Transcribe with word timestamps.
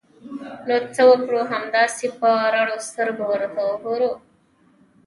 نو 0.67 0.75
څه 0.93 1.01
وکړو؟ 1.09 1.41
همداسې 1.53 2.05
په 2.19 2.29
رډو 2.53 2.77
سترګو 2.87 3.23
ورته 3.31 3.61
وګورو! 3.69 4.11